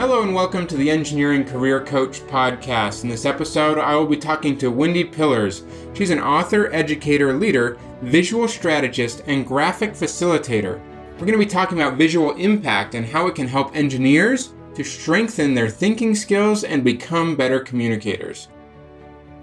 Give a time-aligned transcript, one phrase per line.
[0.00, 3.02] Hello and welcome to the Engineering Career Coach podcast.
[3.02, 5.62] In this episode, I will be talking to Wendi Pillars.
[5.92, 10.80] She's an author, educator, leader, visual strategist, and graphic facilitator.
[11.12, 14.82] We're going to be talking about visual impact and how it can help engineers to
[14.82, 18.48] strengthen their thinking skills and become better communicators.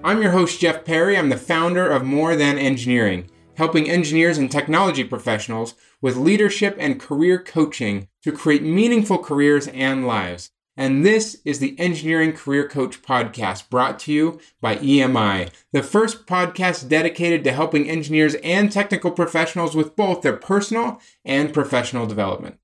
[0.03, 1.19] I'm your host, Jeff Perry.
[1.19, 6.99] I'm the founder of More Than Engineering, helping engineers and technology professionals with leadership and
[6.99, 10.51] career coaching to create meaningful careers and lives.
[10.79, 16.27] And this is the Engineering Career Coach podcast brought to you by EMI, the first
[16.27, 22.59] podcast dedicated to helping engineers and technical professionals with both their personal and professional development.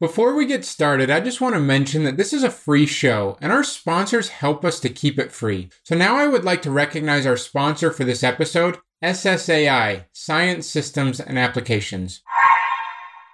[0.00, 3.38] Before we get started, I just want to mention that this is a free show
[3.40, 5.70] and our sponsors help us to keep it free.
[5.84, 11.20] So now I would like to recognize our sponsor for this episode, SSAI, Science Systems
[11.20, 12.22] and Applications.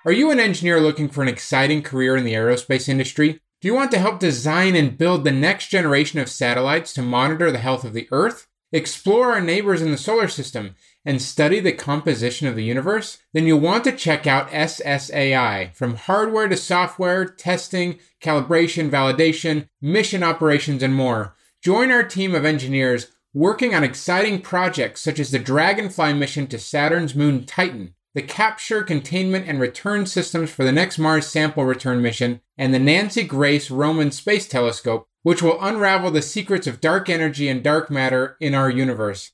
[0.04, 3.40] Are you an engineer looking for an exciting career in the aerospace industry?
[3.60, 7.52] Do you want to help design and build the next generation of satellites to monitor
[7.52, 11.70] the health of the Earth, explore our neighbors in the solar system, and study the
[11.70, 13.18] composition of the universe?
[13.32, 15.72] Then you'll want to check out SSAI.
[15.76, 21.36] From hardware to software, testing, calibration, validation, mission operations, and more.
[21.62, 26.58] Join our team of engineers working on exciting projects such as the Dragonfly mission to
[26.58, 32.02] Saturn's moon Titan the capture, containment, and return systems for the next Mars sample return
[32.02, 37.08] mission, and the Nancy Grace Roman Space Telescope, which will unravel the secrets of dark
[37.08, 39.32] energy and dark matter in our universe.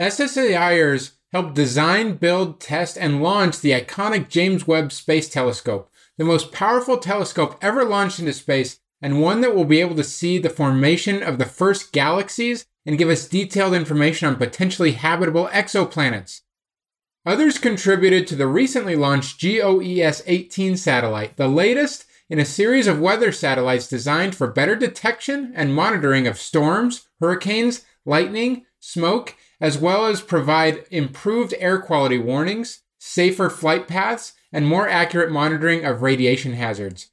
[0.00, 6.50] SSAIers helped design, build, test, and launch the iconic James Webb Space Telescope, the most
[6.50, 10.50] powerful telescope ever launched into space, and one that will be able to see the
[10.50, 16.40] formation of the first galaxies and give us detailed information on potentially habitable exoplanets.
[17.24, 22.98] Others contributed to the recently launched GOES 18 satellite, the latest in a series of
[22.98, 30.06] weather satellites designed for better detection and monitoring of storms, hurricanes, lightning, smoke, as well
[30.06, 36.54] as provide improved air quality warnings, safer flight paths, and more accurate monitoring of radiation
[36.54, 37.11] hazards.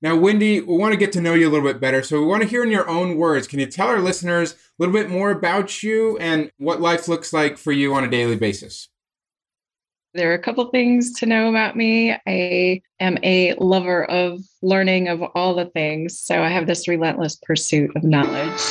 [0.01, 2.01] Now, Wendi, we want to get to know you a little bit better.
[2.03, 3.49] So we want to hear in your own words.
[3.49, 7.33] Can you tell our listeners a little bit more about you and what life looks
[7.33, 8.87] like for you on a daily basis?
[10.15, 12.15] There are a couple things to know about me.
[12.27, 16.19] I am a lover of learning of all the things.
[16.19, 18.61] So I have this relentless pursuit of knowledge.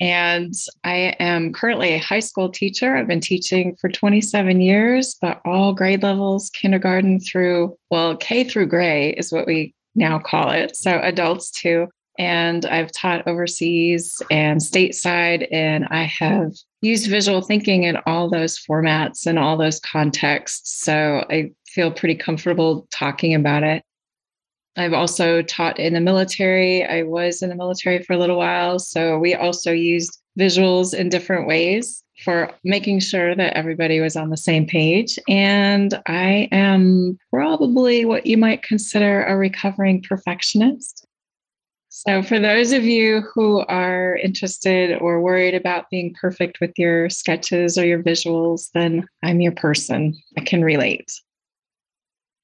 [0.00, 0.54] And
[0.84, 2.96] I am currently a high school teacher.
[2.96, 8.66] I've been teaching for 27 years, but all grade levels, kindergarten through, well, K through
[8.66, 10.76] gray is what we now call it.
[10.76, 11.88] So adults too.
[12.16, 18.58] And I've taught overseas and stateside, and I have use visual thinking in all those
[18.58, 20.82] formats and all those contexts.
[20.82, 23.82] So I feel pretty comfortable talking about it.
[24.76, 26.84] I've also taught in the military.
[26.84, 28.78] I was in the military for a little while.
[28.78, 34.30] So we also used visuals in different ways for making sure that everybody was on
[34.30, 35.18] the same page.
[35.28, 41.06] And I am probably what you might consider a recovering perfectionist.
[42.08, 47.10] So, for those of you who are interested or worried about being perfect with your
[47.10, 50.16] sketches or your visuals, then I'm your person.
[50.38, 51.12] I can relate.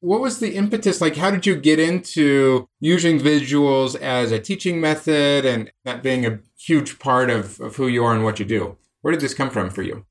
[0.00, 1.00] What was the impetus?
[1.00, 6.26] Like, how did you get into using visuals as a teaching method and that being
[6.26, 8.76] a huge part of, of who you are and what you do?
[9.00, 10.04] Where did this come from for you?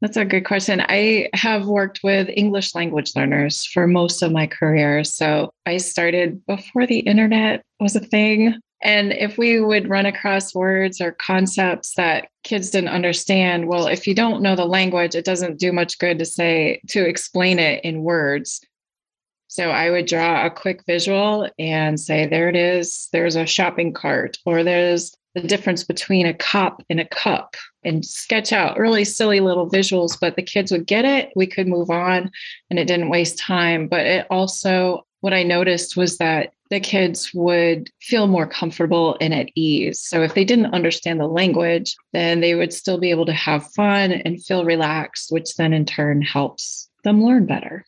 [0.00, 0.80] That's a good question.
[0.88, 5.02] I have worked with English language learners for most of my career.
[5.02, 8.54] So I started before the internet was a thing.
[8.80, 14.06] And if we would run across words or concepts that kids didn't understand, well, if
[14.06, 17.82] you don't know the language, it doesn't do much good to say, to explain it
[17.84, 18.60] in words.
[19.48, 23.08] So I would draw a quick visual and say, there it is.
[23.12, 27.54] There's a shopping cart, or there's the difference between a cup and a cup
[27.84, 31.30] and sketch out really silly little visuals, but the kids would get it.
[31.36, 32.30] We could move on
[32.70, 33.88] and it didn't waste time.
[33.88, 39.34] But it also what I noticed was that the kids would feel more comfortable and
[39.34, 40.00] at ease.
[40.00, 43.72] So if they didn't understand the language, then they would still be able to have
[43.72, 47.84] fun and feel relaxed, which then in turn helps them learn better.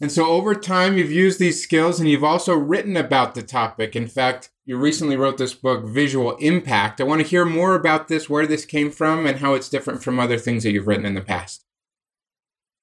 [0.00, 3.94] And so over time, you've used these skills and you've also written about the topic.
[3.94, 7.00] In fact, you recently wrote this book, Visual Impact.
[7.00, 10.02] I want to hear more about this, where this came from, and how it's different
[10.02, 11.64] from other things that you've written in the past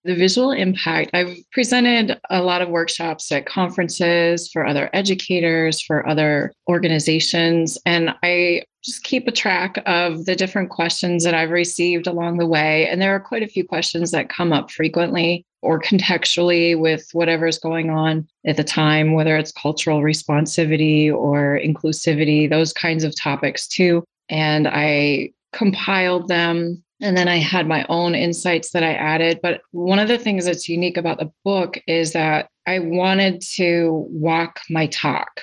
[0.08, 1.12] the visual impact.
[1.14, 8.14] I've presented a lot of workshops at conferences for other educators for other organizations and
[8.24, 12.88] i just keep a track of the different questions that i've received along the way
[12.88, 17.58] and there are quite a few questions that come up frequently or contextually with whatever's
[17.58, 23.68] going on at the time whether it's cultural responsivity or inclusivity those kinds of topics
[23.68, 29.40] too and i compiled them and then I had my own insights that I added.
[29.42, 34.08] But one of the things that's unique about the book is that I wanted to
[34.10, 35.42] walk my talk.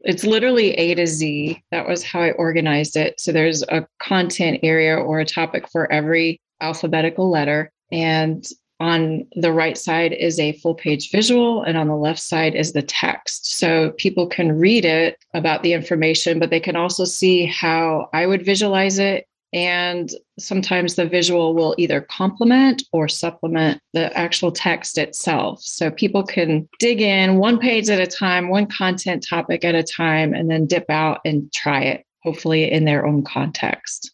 [0.00, 1.62] It's literally A to Z.
[1.70, 3.20] That was how I organized it.
[3.20, 7.70] So there's a content area or a topic for every alphabetical letter.
[7.90, 8.46] And
[8.80, 12.72] on the right side is a full page visual, and on the left side is
[12.72, 13.58] the text.
[13.58, 18.26] So people can read it about the information, but they can also see how I
[18.26, 24.98] would visualize it and sometimes the visual will either complement or supplement the actual text
[24.98, 25.62] itself.
[25.62, 29.82] So people can dig in one page at a time, one content topic at a
[29.82, 34.12] time, and then dip out and try it, hopefully in their own context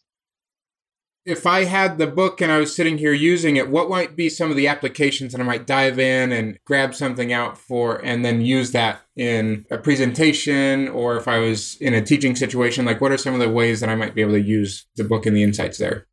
[1.25, 4.29] if I had the book and I was sitting here using it, what might be
[4.29, 8.23] some of the applications that I might dive in and grab something out for and
[8.23, 12.85] then use that in a presentation or if I was in a teaching situation?
[12.85, 15.03] Like, what are some of the ways that I might be able to use the
[15.03, 16.05] book and the insights there?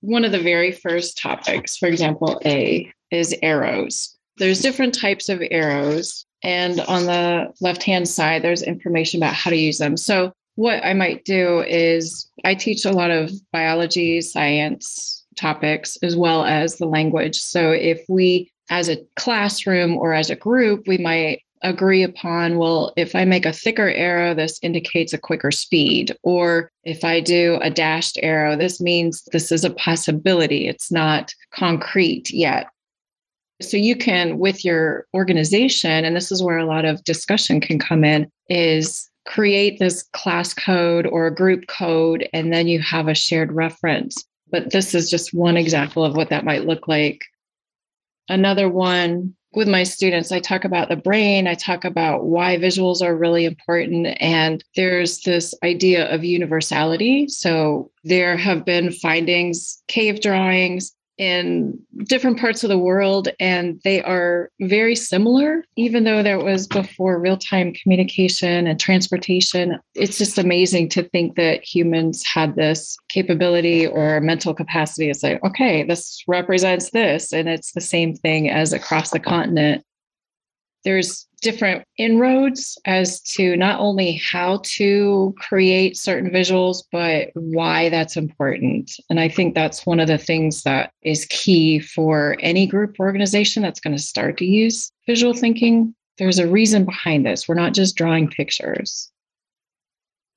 [0.00, 4.16] One of the very first topics, for example, A, is arrows.
[4.36, 6.26] There's different types of arrows.
[6.42, 9.96] And on the left hand side, there's information about how to use them.
[9.96, 16.16] So what I might do is I teach a lot of biology, science topics, as
[16.16, 17.38] well as the language.
[17.38, 22.92] So if we, as a classroom or as a group, we might agree upon well
[22.96, 27.58] if i make a thicker arrow this indicates a quicker speed or if i do
[27.62, 32.68] a dashed arrow this means this is a possibility it's not concrete yet
[33.60, 37.76] so you can with your organization and this is where a lot of discussion can
[37.76, 43.08] come in is create this class code or a group code, and then you have
[43.08, 44.24] a shared reference.
[44.50, 47.22] But this is just one example of what that might look like.
[48.30, 53.02] Another one with my students, I talk about the brain, I talk about why visuals
[53.02, 54.16] are really important.
[54.18, 57.28] And there's this idea of universality.
[57.28, 64.02] So there have been findings, cave drawings, in different parts of the world and they
[64.02, 69.78] are very similar even though there was before real-time communication and transportation.
[69.94, 75.08] It's just amazing to think that humans had this capability or mental capacity.
[75.08, 79.84] To say okay this represents this and it's the same thing as across the continent
[80.84, 88.16] there's different inroads as to not only how to create certain visuals, but why that's
[88.16, 88.92] important.
[89.08, 93.62] And I think that's one of the things that is key for any group organization
[93.62, 95.94] that's going to start to use visual thinking.
[96.18, 97.48] There's a reason behind this.
[97.48, 99.10] We're not just drawing pictures.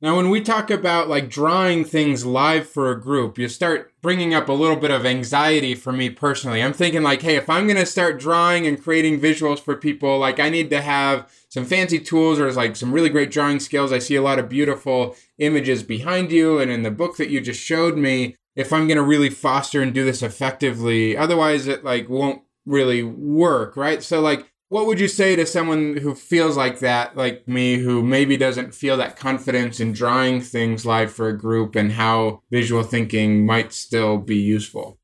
[0.04, 4.34] Now, when we talk about like drawing things live for a group, you start bringing
[4.34, 6.64] up a little bit of anxiety for me personally.
[6.64, 10.18] I'm thinking like, hey, if I'm going to start drawing and creating visuals for people,
[10.18, 13.92] like I need to have some fancy tools or like some really great drawing skills.
[13.92, 17.40] I see a lot of beautiful images behind you and in the book that you
[17.40, 18.36] just showed me.
[18.56, 23.04] If I'm going to really foster and do this effectively, otherwise it like won't really
[23.04, 24.02] work, right?
[24.02, 28.02] So like what would you say to someone who feels like that, like me, who
[28.02, 32.82] maybe doesn't feel that confidence in drawing things live for a group and how visual
[32.82, 34.98] thinking might still be useful?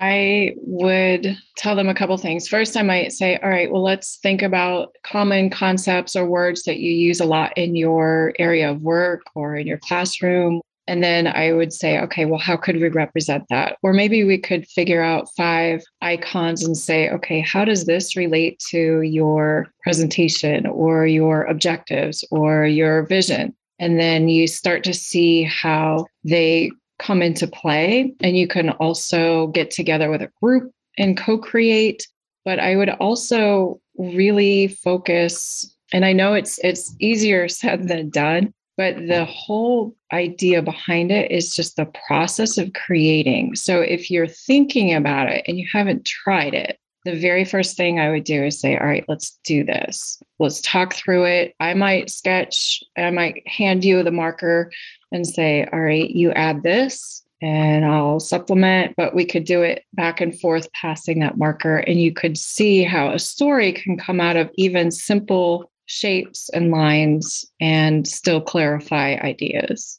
[0.00, 2.48] I would tell them a couple things.
[2.48, 6.78] First, I might say, all right, well, let's think about common concepts or words that
[6.78, 11.28] you use a lot in your area of work or in your classroom and then
[11.28, 13.76] I would say, okay, well, how could we represent that?
[13.80, 18.60] Or maybe we could figure out five icons and say, okay, how does this relate
[18.70, 23.54] to your presentation or your objectives or your vision?
[23.78, 28.12] And then you start to see how they come into play.
[28.20, 32.04] And you can also get together with a group and co create.
[32.44, 38.52] But I would also really focus and I know it's it's easier said than done,
[38.80, 43.54] but the whole idea behind it is just the process of creating.
[43.54, 48.00] So if you're thinking about it and you haven't tried it, the very first thing
[48.00, 50.22] I would do is say, All right, let's do this.
[50.38, 51.54] Let's talk through it.
[51.60, 54.72] I might sketch, I might hand you the marker
[55.12, 59.84] and say, All right, you add this and I'll supplement, but we could do it
[59.92, 61.76] back and forth, passing that marker.
[61.76, 66.70] And you could see how a story can come out of even simple shapes and
[66.70, 69.98] lines and still clarify ideas.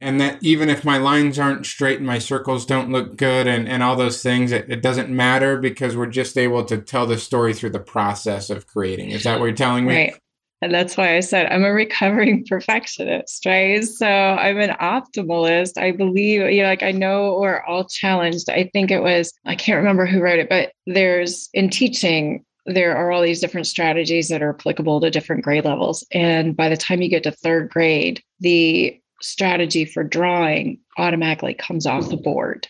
[0.00, 3.68] And that even if my lines aren't straight and my circles don't look good and,
[3.68, 7.16] and all those things it, it doesn't matter because we're just able to tell the
[7.16, 9.10] story through the process of creating.
[9.10, 9.94] Is that what you're telling me?
[9.94, 10.20] Right.
[10.62, 13.84] And that's why i said i'm a recovering perfectionist right?
[13.84, 15.78] So i'm an optimalist.
[15.78, 18.50] I believe you know like i know we're all challenged.
[18.50, 22.96] I think it was i can't remember who wrote it but there's in teaching there
[22.96, 26.04] are all these different strategies that are applicable to different grade levels.
[26.12, 31.86] And by the time you get to third grade, the strategy for drawing automatically comes
[31.86, 32.68] off the board.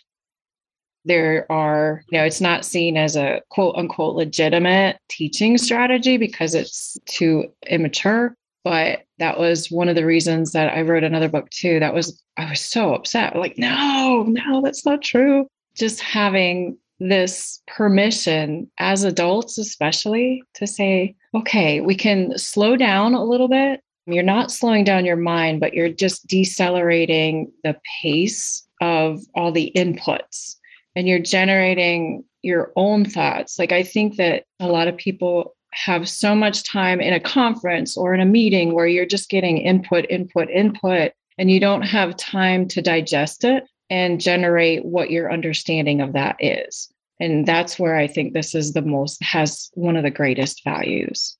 [1.04, 6.54] There are, you know, it's not seen as a quote unquote legitimate teaching strategy because
[6.54, 8.36] it's too immature.
[8.64, 11.78] But that was one of the reasons that I wrote another book too.
[11.78, 13.36] That was, I was so upset.
[13.36, 15.46] Like, no, no, that's not true.
[15.76, 23.24] Just having this permission as adults, especially to say, okay, we can slow down a
[23.24, 29.20] little bit you're not slowing down your mind, but you're just decelerating the pace of
[29.34, 30.56] all the inputs
[30.94, 33.58] and you're generating your own thoughts.
[33.58, 37.96] Like, I think that a lot of people have so much time in a conference
[37.96, 42.16] or in a meeting where you're just getting input, input, input, and you don't have
[42.16, 46.92] time to digest it and generate what your understanding of that is.
[47.20, 51.36] And that's where I think this is the most, has one of the greatest values.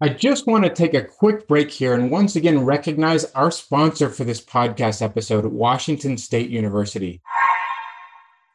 [0.00, 4.10] I just want to take a quick break here and once again recognize our sponsor
[4.10, 7.22] for this podcast episode, Washington State University.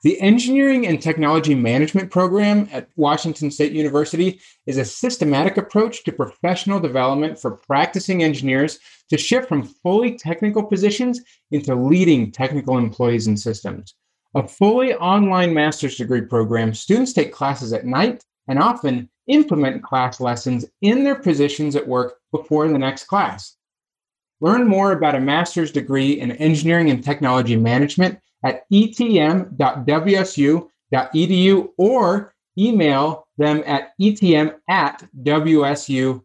[0.03, 6.11] The Engineering and Technology Management Program at Washington State University is a systematic approach to
[6.11, 8.79] professional development for practicing engineers
[9.11, 13.93] to shift from fully technical positions into leading technical employees and systems.
[14.33, 20.19] A fully online master's degree program, students take classes at night and often implement class
[20.19, 23.55] lessons in their positions at work before the next class.
[24.39, 29.49] Learn more about a master's degree in engineering and technology management at etm.wsu.edu
[31.77, 36.19] or email them at etm at wsu.edu.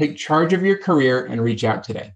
[0.00, 2.14] Take charge of your career and reach out today.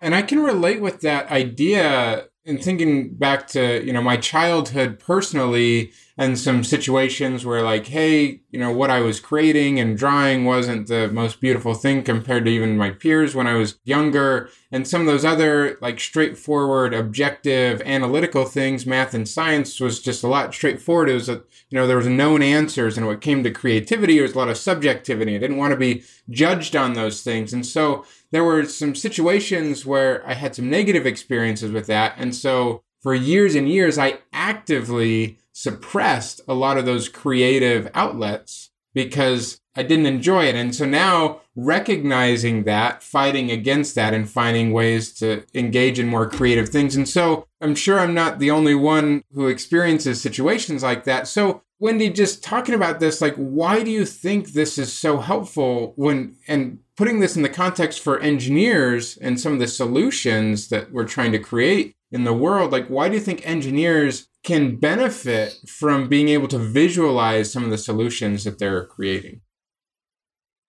[0.00, 4.98] And I can relate with that idea in thinking back to, you know, my childhood
[4.98, 10.44] personally and some situations where like hey you know what i was creating and drawing
[10.44, 14.48] wasn't the most beautiful thing compared to even my peers when i was younger.
[14.70, 20.24] And some of those other like straightforward objective analytical things math and science was just
[20.24, 21.10] a lot straightforward.
[21.10, 22.96] It was a you know there was known answers.
[22.96, 25.34] And when it came to creativity there was a lot of subjectivity.
[25.34, 27.52] I didn't want to be judged on those things.
[27.52, 32.14] And so there were some situations where i had some negative experiences with that.
[32.16, 38.70] And so for years and years i actively suppressed a lot of those creative outlets
[38.94, 40.54] because I didn't enjoy it.
[40.54, 46.28] And so now recognizing that, fighting against that, and finding ways to engage in more
[46.28, 46.94] creative things.
[46.94, 51.26] And so I'm sure I'm not the only one who experiences situations like that.
[51.26, 55.94] So, Wendi, just talking about this, like, why do you think this is so helpful
[55.96, 60.92] when, and putting this in the context for engineers and some of the solutions that
[60.92, 65.58] we're trying to create in the world, like, why do you think engineers can benefit
[65.68, 69.40] from being able to visualize some of the solutions that they're creating?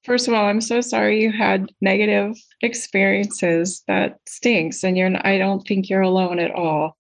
[0.03, 3.83] First of all, I'm so sorry you had negative experiences.
[3.87, 4.83] That stinks.
[4.83, 6.97] And you're I don't think you're alone at all.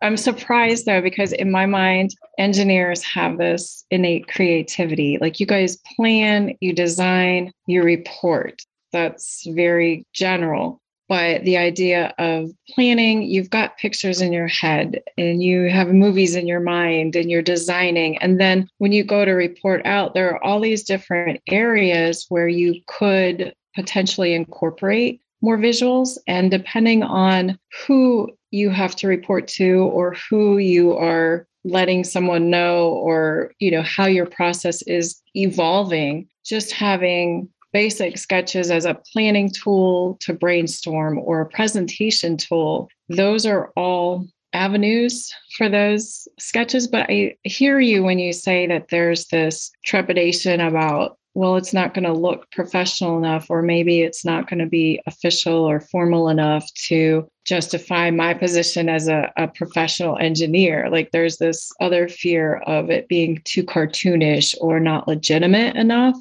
[0.00, 5.18] I'm surprised though, because in my mind, engineers have this innate creativity.
[5.20, 8.62] Like you guys plan, you design, you report.
[8.92, 10.80] That's very general.
[11.08, 16.36] But the idea of planning, you've got pictures in your head and you have movies
[16.36, 18.18] in your mind and you're designing.
[18.18, 22.48] And then when you go to report out, there are all these different areas where
[22.48, 26.18] you could potentially incorporate more visuals.
[26.26, 32.50] And depending on who you have to report to or who you are letting someone
[32.50, 38.98] know or you know how your process is evolving just having basic sketches as a
[39.12, 46.86] planning tool to brainstorm or a presentation tool, those are all avenues for those sketches.
[46.86, 51.94] But I hear you when you say that there's this trepidation about, well, it's not
[51.94, 56.28] going to look professional enough, or maybe it's not going to be official or formal
[56.28, 60.88] enough to justify my position as a, a professional engineer.
[60.90, 66.16] Like there's this other fear of it being too cartoonish or not legitimate enough.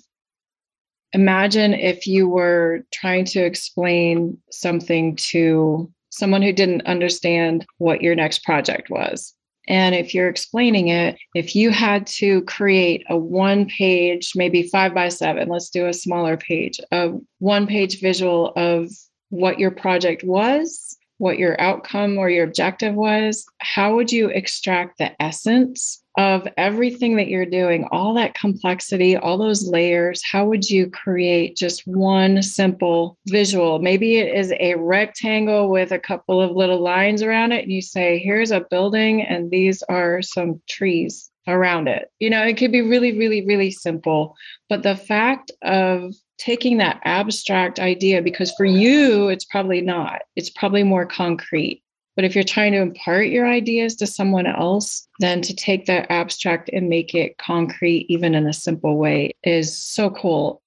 [1.14, 8.16] Imagine if you were trying to explain something to someone who didn't understand what your
[8.16, 9.34] next project was.
[9.68, 14.94] And if you're explaining it, if you had to create a one page, maybe five
[14.94, 18.90] by seven, let's do a smaller page, a one page visual of
[19.30, 24.98] what your project was what your outcome or your objective was, how would you extract
[24.98, 30.22] the essence of everything that you're doing, all that complexity, all those layers?
[30.24, 33.80] How would you create just one simple visual?
[33.80, 37.82] Maybe it is a rectangle with a couple of little lines around it, and you
[37.82, 42.12] say, here's a building, and these are some trees around it.
[42.20, 44.36] You know, it could be really, really, really simple.
[44.70, 50.50] But the fact of taking that abstract idea, because for you, it's probably not, it's
[50.50, 51.84] probably more concrete.
[52.16, 56.10] But if you're trying to impart your ideas to someone else, then to take that
[56.10, 60.62] abstract and make it concrete, even in a simple way, is so cool.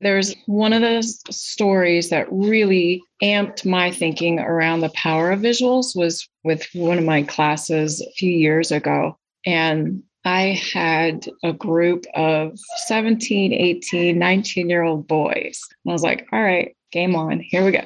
[0.00, 5.96] There's one of the stories that really amped my thinking around the power of visuals
[5.96, 9.16] was with one of my classes a few years ago.
[9.46, 15.60] And I had a group of 17, 18, 19 year old boys.
[15.84, 17.38] And I was like, all right, game on.
[17.38, 17.84] Here we go.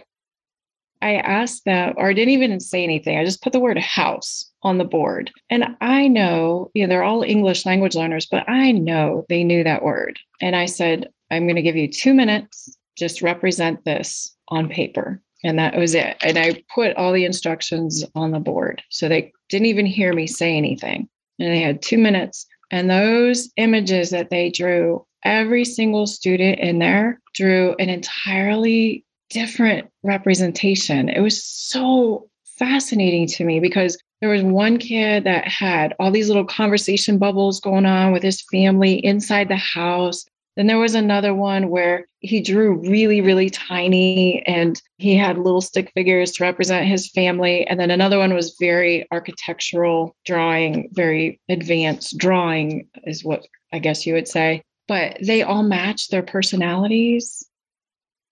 [1.02, 3.18] I asked them, or I didn't even say anything.
[3.18, 5.30] I just put the word house on the board.
[5.50, 9.62] And I know, you know, they're all English language learners, but I know they knew
[9.64, 10.18] that word.
[10.40, 15.20] And I said, I'm going to give you two minutes, just represent this on paper.
[15.44, 16.16] And that was it.
[16.22, 18.82] And I put all the instructions on the board.
[18.88, 21.08] So they didn't even hear me say anything
[21.40, 22.46] and they had two minutes.
[22.70, 29.88] And those images that they drew, every single student in there drew an entirely different
[30.02, 31.08] representation.
[31.08, 32.28] It was so
[32.58, 37.60] fascinating to me because there was one kid that had all these little conversation bubbles
[37.60, 40.26] going on with his family inside the house.
[40.60, 45.62] Then there was another one where he drew really, really tiny and he had little
[45.62, 47.66] stick figures to represent his family.
[47.66, 54.04] And then another one was very architectural drawing, very advanced drawing, is what I guess
[54.04, 54.62] you would say.
[54.86, 57.42] But they all match their personalities.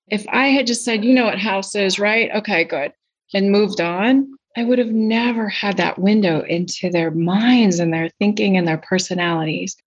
[0.08, 2.30] If I had just said, you know what house is, right?
[2.34, 2.92] Okay, good.
[3.32, 8.10] And moved on, I would have never had that window into their minds and their
[8.18, 9.78] thinking and their personalities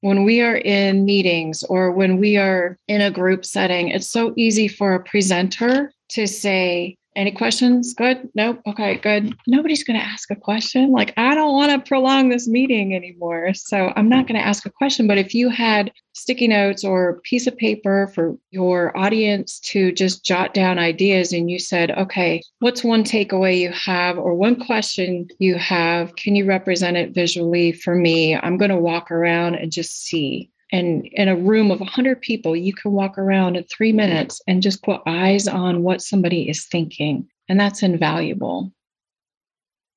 [0.00, 4.32] when we are in meetings or when we are in a group setting, it's so
[4.36, 7.94] easy for a presenter to say, any questions?
[7.94, 8.28] Good.
[8.34, 8.60] Nope.
[8.66, 9.34] Okay, good.
[9.46, 10.92] Nobody's going to ask a question.
[10.92, 13.54] Like, I don't want to prolong this meeting anymore.
[13.54, 15.06] So I'm not going to ask a question.
[15.06, 19.92] But if you had sticky notes or a piece of paper for your audience to
[19.92, 24.56] just jot down ideas and you said, okay, what's one takeaway you have or one
[24.56, 26.14] question you have?
[26.16, 28.36] Can you represent it visually for me?
[28.36, 32.56] I'm going to walk around and just see and in a room of 100 people
[32.56, 36.66] you can walk around in three minutes and just put eyes on what somebody is
[36.66, 38.72] thinking and that's invaluable.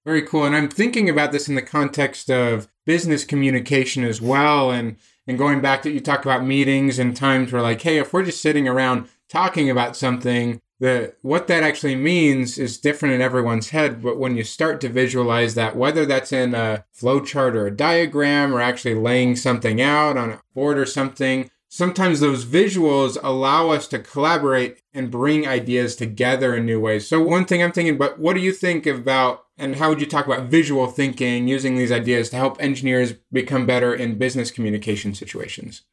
[0.06, 4.72] Very cool and i'm thinking about this in the context of business communication as well
[4.72, 4.96] and
[5.28, 8.24] and going back to you talk about meetings and times where like hey if we're
[8.24, 13.70] just sitting around talking about something the what that actually means is different in everyone's
[13.70, 17.76] head but when you start to visualize that whether that's in a flowchart or a
[17.76, 23.70] diagram or actually laying something out on a board or something sometimes those visuals allow
[23.70, 27.08] us to collaborate and bring ideas together in new ways.
[27.08, 30.08] So one thing i'm thinking but what do you think about and how would you
[30.08, 35.14] talk about visual thinking using these ideas to help engineers become better in business communication
[35.14, 35.84] situations?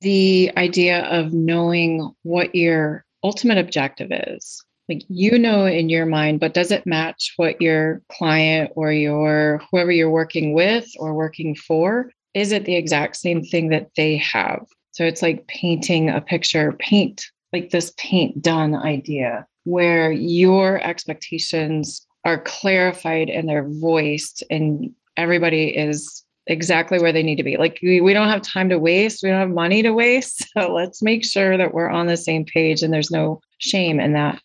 [0.00, 4.62] The idea of knowing what your ultimate objective is.
[4.88, 9.62] Like you know in your mind but does it match what your client or your
[9.70, 14.16] whoever you're working with or working for is it the exact same thing that they
[14.16, 14.64] have?
[14.92, 22.06] So it's like painting a picture paint like this paint done idea where your expectations
[22.24, 27.56] are clarified and they're voiced and everybody is exactly where they need to be.
[27.56, 30.46] Like we, we don't have time to waste, we don't have money to waste.
[30.60, 34.14] So let's make sure that we're on the same page and there's no shame in
[34.14, 34.42] that.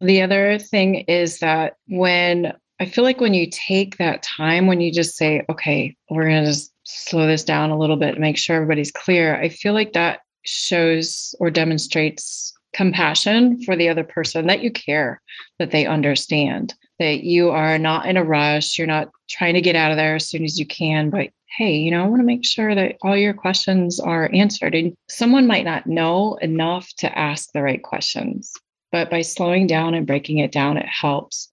[0.00, 4.80] The other thing is that when I feel like when you take that time, when
[4.80, 8.38] you just say, okay, we're going to just slow this down a little bit, make
[8.38, 14.46] sure everybody's clear, I feel like that shows or demonstrates compassion for the other person
[14.46, 15.20] that you care,
[15.58, 18.78] that they understand that you are not in a rush.
[18.78, 21.74] You're not trying to get out of there as soon as you can, but hey,
[21.76, 24.74] you know, I want to make sure that all your questions are answered.
[24.74, 28.52] And someone might not know enough to ask the right questions.
[28.92, 31.50] but by slowing down and breaking it down, it helps.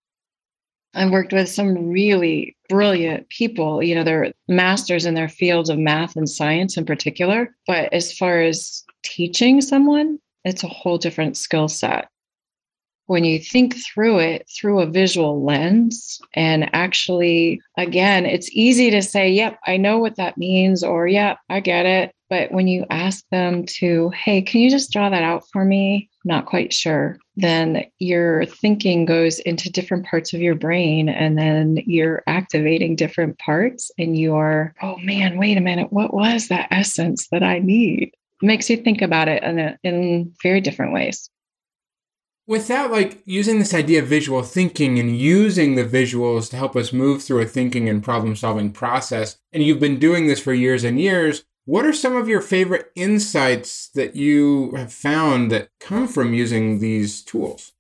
[0.94, 3.82] I've worked with some really brilliant people.
[3.82, 7.56] You know, they're masters in their fields of math and science in particular.
[7.66, 12.10] But as far as teaching someone, it's a whole different skill set.
[13.10, 19.02] When you think through it through a visual lens, and actually, again, it's easy to
[19.02, 22.14] say, Yep, I know what that means, or Yep, I get it.
[22.30, 26.08] But when you ask them to, Hey, can you just draw that out for me?
[26.24, 27.18] Not quite sure.
[27.36, 33.40] Then your thinking goes into different parts of your brain, and then you're activating different
[33.40, 37.58] parts, and you are, Oh man, wait a minute, what was that essence that I
[37.58, 38.12] need?
[38.42, 41.30] makes you think about it in, a, in very different ways.
[42.50, 46.92] Without like using this idea of visual thinking and using the visuals to help us
[46.92, 50.84] move through a thinking and problem solving process, and you've been doing this for years
[50.84, 56.08] and years, what are some of your favorite insights that you have found that come
[56.08, 57.74] from using these tools?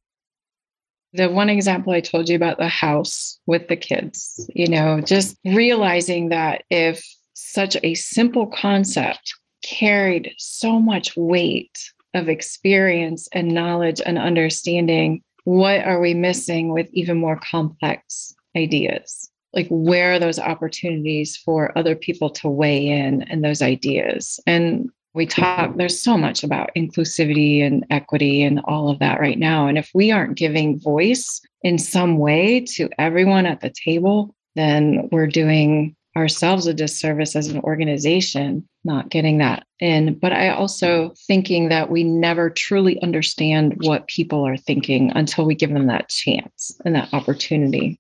[1.14, 5.36] The one example I told you about the house with the kids, you know, just
[5.46, 7.04] realizing that if
[7.34, 11.76] such a simple concept carried so much weight
[12.14, 15.22] of experience and knowledge and understanding.
[15.44, 19.30] What are we missing with even more complex ideas?
[19.54, 24.40] Like, where are those opportunities for other people to weigh in and those ideas?
[24.46, 29.40] And we talk, there's so much about inclusivity and equity and all of that right
[29.40, 29.68] now.
[29.68, 35.10] And if we aren't giving voice in some way to everyone at the table, then
[35.12, 41.14] we're doing ourselves a disservice as an organization not getting that in but i also
[41.28, 46.10] thinking that we never truly understand what people are thinking until we give them that
[46.10, 48.00] chance and that opportunity.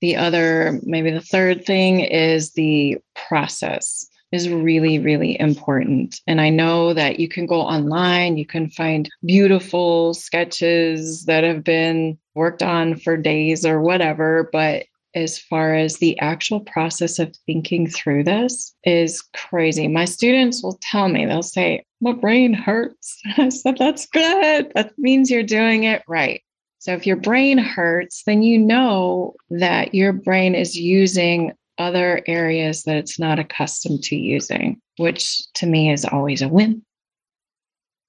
[0.00, 6.20] The other maybe the third thing is the process is really really important.
[6.26, 11.64] And i know that you can go online you can find beautiful sketches that have
[11.64, 14.86] been worked on for days or whatever but
[15.18, 19.88] as far as the actual process of thinking through this is crazy.
[19.88, 23.20] My students will tell me, they'll say, My brain hurts.
[23.36, 24.72] I said, That's good.
[24.74, 26.42] That means you're doing it right.
[26.78, 32.84] So if your brain hurts, then you know that your brain is using other areas
[32.84, 36.82] that it's not accustomed to using, which to me is always a win.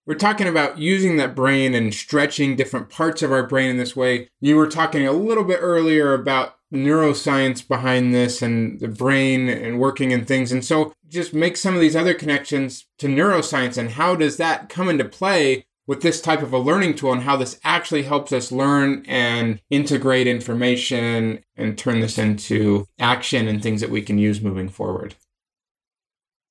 [0.06, 3.95] We're talking about using that brain and stretching different parts of our brain in this
[3.95, 4.30] way.
[4.41, 9.79] You were talking a little bit earlier about neuroscience behind this and the brain and
[9.79, 10.51] working and things.
[10.51, 14.69] And so just make some of these other connections to neuroscience and how does that
[14.69, 18.32] come into play with this type of a learning tool and how this actually helps
[18.32, 24.19] us learn and integrate information and turn this into action and things that we can
[24.19, 25.15] use moving forward.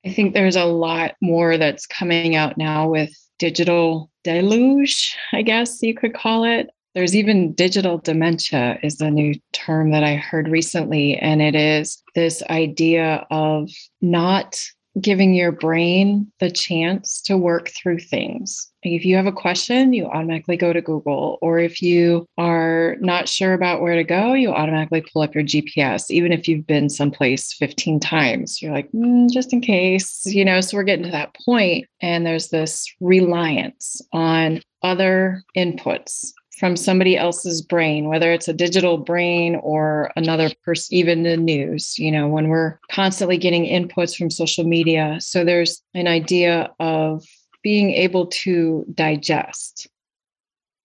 [0.05, 5.83] I think there's a lot more that's coming out now with digital deluge, I guess
[5.83, 6.69] you could call it.
[6.95, 11.17] There's even digital dementia is a new term that I heard recently.
[11.17, 13.71] And it is this idea of
[14.01, 14.59] not
[15.01, 18.71] giving your brain the chance to work through things.
[18.83, 21.39] If you have a question, you automatically go to Google.
[21.43, 25.45] Or if you are not sure about where to go, you automatically pull up your
[25.45, 28.63] GPS, even if you've been someplace 15 times.
[28.63, 30.61] You're like, mm, just in case, you know.
[30.61, 37.17] So we're getting to that point, and there's this reliance on other inputs from somebody
[37.17, 42.27] else's brain, whether it's a digital brain or another person, even the news, you know,
[42.27, 45.19] when we're constantly getting inputs from social media.
[45.21, 47.25] So there's an idea of
[47.63, 49.87] being able to digest.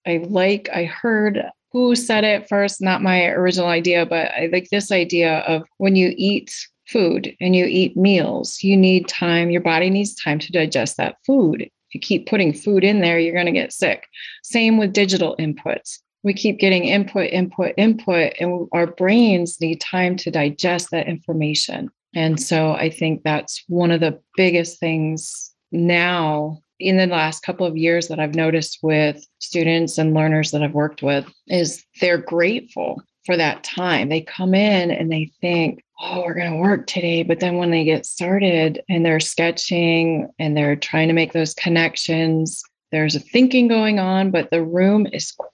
[0.05, 4.69] I like, I heard who said it first, not my original idea, but I like
[4.69, 6.53] this idea of when you eat
[6.87, 11.15] food and you eat meals, you need time, your body needs time to digest that
[11.25, 14.07] food you keep putting food in there, you're going to get sick.
[14.43, 15.99] Same with digital inputs.
[16.23, 21.89] We keep getting input, input, input, and our brains need time to digest that information.
[22.15, 27.65] And so I think that's one of the biggest things now in the last couple
[27.65, 32.17] of years that I've noticed with students and learners that I've worked with is they're
[32.17, 34.09] grateful for that time.
[34.09, 37.23] They come in and they think, oh, we're going to work today.
[37.23, 41.53] But then when they get started and they're sketching and they're trying to make those
[41.53, 45.53] connections, there's a thinking going on, but the room is quiet.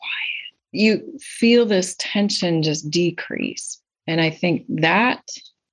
[0.72, 3.80] You feel this tension just decrease.
[4.08, 5.24] And I think that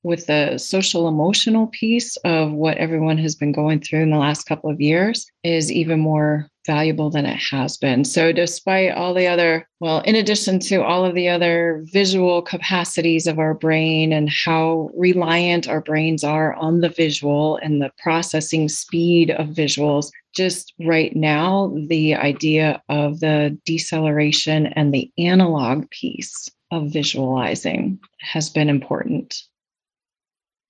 [0.03, 4.45] with the social emotional piece of what everyone has been going through in the last
[4.45, 8.05] couple of years is even more valuable than it has been.
[8.05, 13.27] So, despite all the other, well, in addition to all of the other visual capacities
[13.27, 18.69] of our brain and how reliant our brains are on the visual and the processing
[18.69, 26.51] speed of visuals, just right now, the idea of the deceleration and the analog piece
[26.71, 29.43] of visualizing has been important.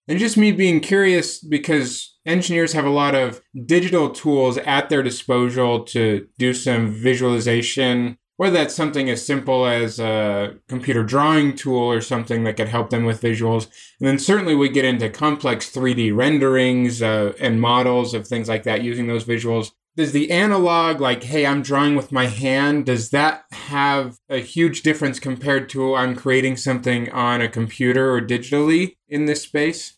[0.09, 5.03] And just me being curious because engineers have a lot of digital tools at their
[5.03, 11.83] disposal to do some visualization, whether that's something as simple as a computer drawing tool
[11.83, 13.65] or something that could help them with visuals.
[13.99, 18.63] And then certainly we get into complex 3D renderings uh, and models of things like
[18.63, 23.11] that using those visuals does the analog like hey i'm drawing with my hand does
[23.11, 28.97] that have a huge difference compared to i'm creating something on a computer or digitally
[29.09, 29.96] in this space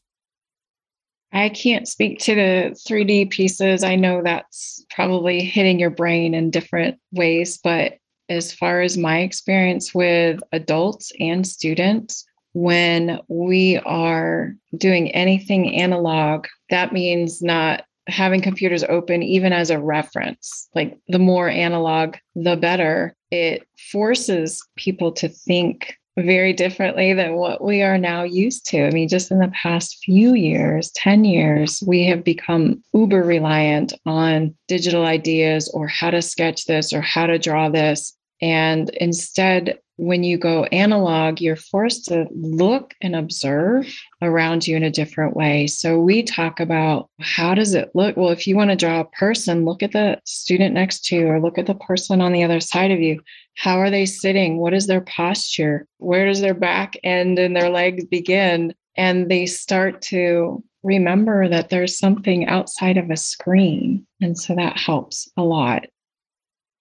[1.33, 3.85] i can't speak to the 3d pieces.
[3.85, 7.95] I know that's probably hitting your brain in different ways but
[8.29, 16.47] as far as my experience with adults and students when we are doing anything analog
[16.71, 20.69] that means not having computers open even as a reference.
[20.75, 23.15] Like the more analog the better.
[23.31, 28.87] It forces people to think very differently than what we are now used to.
[28.87, 33.93] I mean just in the past few years 10 years we have become uber reliant
[34.05, 39.79] on digital ideas or how to sketch this or how to draw this and instead
[39.99, 45.37] when you go analog, you're forced to look and observe around you in a different
[45.37, 45.67] way.
[45.67, 48.17] So we talk about how does it look?
[48.17, 51.27] Well, if you want to draw a person, look at the student next to you
[51.27, 53.21] or look at the person on the other side of you.
[53.57, 54.59] How are they sitting?
[54.59, 55.85] What is their posture?
[55.99, 58.75] Where does their back end and their legs begin?
[58.97, 64.07] And they start to remember that there's something outside of a screen.
[64.21, 65.87] And so that helps a lot.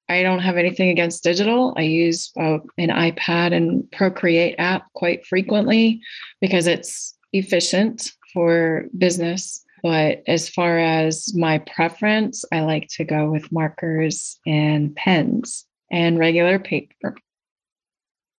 [0.09, 1.73] I don't have anything against digital.
[1.77, 6.01] I use uh, an iPad and Procreate app quite frequently
[6.39, 9.63] because it's efficient for business.
[9.83, 16.17] But as far as my preference, I like to go with markers and pens and
[16.17, 17.15] regular paper.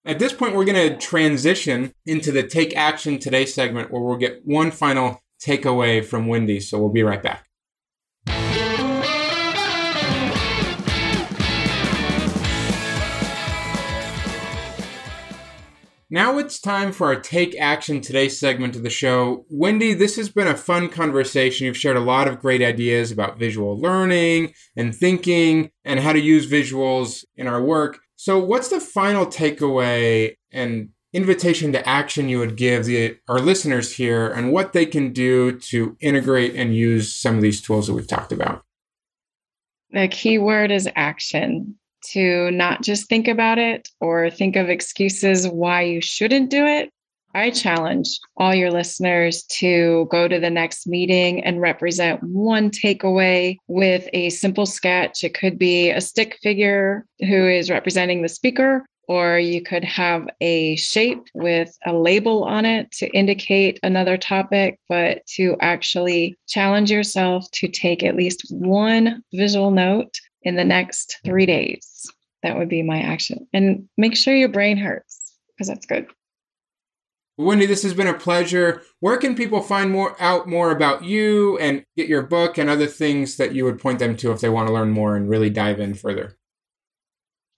[0.04, 4.16] At this point, we're going to transition into the Take Action Today segment where we'll
[4.16, 6.62] get one final takeaway from Wendi.
[6.62, 7.47] So we'll be right back.
[16.11, 19.44] Now it's time for our Take Action Today segment of the show.
[19.53, 21.66] Wendi, this has been a fun conversation.
[21.66, 26.18] You've shared a lot of great ideas about visual learning and thinking and how to
[26.18, 27.99] use visuals in our work.
[28.16, 33.97] So, what's the final takeaway and invitation to action you would give the, our listeners
[33.97, 37.92] here and what they can do to integrate and use some of these tools that
[37.92, 38.62] we've talked about?
[39.90, 41.77] The key word is action
[42.12, 46.90] to not just think about it or think of excuses why you shouldn't do it.
[47.34, 53.58] I challenge all your listeners to go to the next meeting and represent one takeaway
[53.68, 55.22] with a simple sketch.
[55.22, 60.29] It could be a stick figure who is representing the speaker, or you could have
[60.40, 66.90] a shape with a label on it to indicate another topic, but to actually challenge
[66.90, 72.07] yourself to take at least one visual note in the next three days.
[72.42, 73.49] That would be my action.
[73.53, 76.07] And make sure your brain hurts because that's good.
[77.40, 78.83] Wendi, this has been a pleasure.
[79.01, 82.87] Where can people find more out more about you and get your book and other
[82.87, 85.49] things that you would point them to if they want to learn more and really
[85.49, 86.37] dive in further?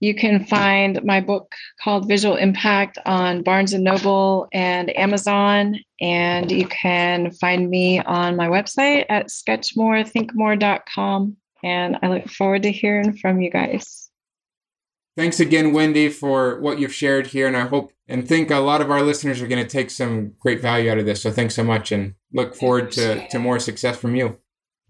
[0.00, 6.50] You can find my book called Visual Impact on Barnes and Noble and Amazon, and
[6.50, 11.36] you can find me on my website at sketchmorethinkmore.com.
[11.62, 14.08] And I look forward to hearing from you guys.
[15.16, 17.46] Thanks again, Wendi, for what you've shared here.
[17.46, 20.32] And I hope and think a lot of our listeners are going to take some
[20.38, 21.22] great value out of this.
[21.22, 24.38] So thanks so much and look forward to, to more success from you.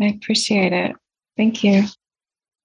[0.01, 0.94] I appreciate it.
[1.37, 1.83] Thank you.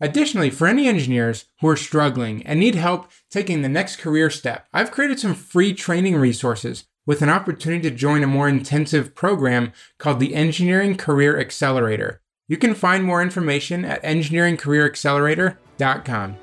[0.00, 4.68] Additionally, for any engineers who are struggling and need help taking the next career step,
[4.72, 9.72] I've created some free training resources with an opportunity to join a more intensive program
[9.98, 12.20] called the Engineering Career Accelerator.
[12.48, 16.36] You can find more information at engineeringcareeraccelerator.com